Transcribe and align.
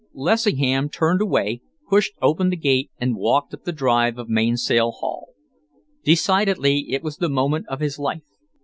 Lessingham 0.15 0.89
turned 0.89 1.21
away, 1.21 1.61
pushed 1.87 2.13
open 2.23 2.49
the 2.49 2.55
gate, 2.55 2.89
and 2.97 3.15
walked 3.15 3.53
up 3.53 3.65
the 3.65 3.71
drive 3.71 4.17
of 4.17 4.27
Mainsail 4.29 4.89
Haul. 4.93 5.35
Decidedly 6.03 6.87
it 6.89 7.03
was 7.03 7.17
the 7.17 7.29
moment 7.29 7.67
of 7.69 7.81
his 7.81 7.99
life. 7.99 8.23